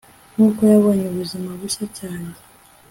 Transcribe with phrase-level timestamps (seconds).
[0.33, 2.31] Nkuko yabonye ubuzima bushya cyane